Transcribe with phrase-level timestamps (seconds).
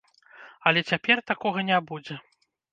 [0.69, 2.21] Але цяпер такога не будзе.